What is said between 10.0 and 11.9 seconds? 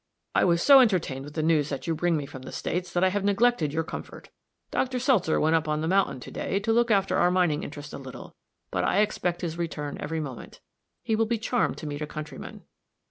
moment. He will be charmed to